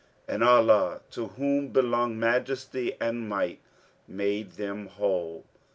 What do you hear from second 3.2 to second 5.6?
Might!) made them whole.